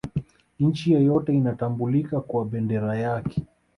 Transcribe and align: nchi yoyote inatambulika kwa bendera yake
nchi 0.59 0.91
yoyote 0.93 1.33
inatambulika 1.33 2.21
kwa 2.21 2.45
bendera 2.45 2.95
yake 2.95 3.41